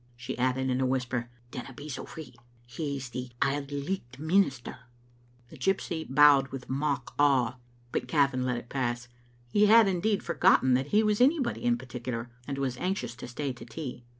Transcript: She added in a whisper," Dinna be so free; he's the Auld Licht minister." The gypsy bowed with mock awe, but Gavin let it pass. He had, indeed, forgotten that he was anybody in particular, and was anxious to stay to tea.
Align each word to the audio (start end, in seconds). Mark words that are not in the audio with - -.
She 0.15 0.35
added 0.39 0.71
in 0.71 0.81
a 0.81 0.85
whisper," 0.87 1.29
Dinna 1.51 1.73
be 1.73 1.87
so 1.87 2.05
free; 2.05 2.33
he's 2.65 3.07
the 3.09 3.29
Auld 3.39 3.71
Licht 3.71 4.17
minister." 4.17 4.79
The 5.49 5.57
gypsy 5.59 6.07
bowed 6.09 6.47
with 6.47 6.67
mock 6.67 7.13
awe, 7.19 7.57
but 7.91 8.07
Gavin 8.07 8.43
let 8.43 8.57
it 8.57 8.67
pass. 8.67 9.09
He 9.51 9.67
had, 9.67 9.87
indeed, 9.87 10.23
forgotten 10.23 10.73
that 10.73 10.87
he 10.87 11.03
was 11.03 11.21
anybody 11.21 11.63
in 11.63 11.77
particular, 11.77 12.31
and 12.47 12.57
was 12.57 12.77
anxious 12.77 13.13
to 13.17 13.27
stay 13.27 13.53
to 13.53 13.63
tea. 13.63 14.03